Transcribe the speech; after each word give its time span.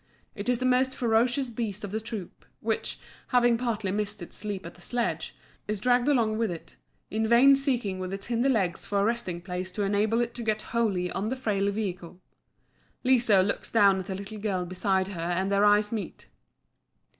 It 0.33 0.49
is 0.49 0.57
the 0.57 0.65
most 0.65 0.95
ferocious 0.95 1.51
beast 1.51 1.83
of 1.83 1.91
the 1.91 2.01
troop, 2.01 2.43
which, 2.59 2.97
having 3.27 3.55
partly 3.55 3.91
missed 3.91 4.19
its 4.23 4.43
leap 4.43 4.65
at 4.65 4.73
the 4.73 4.81
sledge, 4.81 5.35
is 5.67 5.79
dragged 5.79 6.07
along 6.07 6.39
with 6.39 6.49
it, 6.49 6.75
in 7.11 7.27
vain 7.27 7.55
seeking 7.55 7.99
with 7.99 8.11
its 8.11 8.25
hinder 8.25 8.49
legs 8.49 8.87
for 8.87 8.99
a 8.99 9.03
resting 9.03 9.41
place 9.41 9.69
to 9.73 9.83
enable 9.83 10.19
it 10.19 10.33
to 10.33 10.41
get 10.41 10.63
wholly 10.73 11.11
on 11.11 11.25
to 11.25 11.29
the 11.29 11.35
frail 11.35 11.69
vehicle. 11.69 12.19
Liso 13.03 13.43
looks 13.43 13.69
down 13.69 13.99
at 13.99 14.07
the 14.07 14.15
little 14.15 14.39
girl 14.39 14.65
beside 14.65 15.09
her 15.09 15.21
and 15.21 15.51
their 15.51 15.65
eyes 15.65 15.91
meet. 15.91 16.25